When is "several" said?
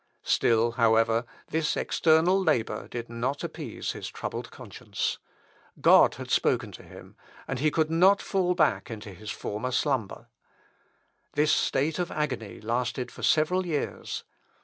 13.21-13.63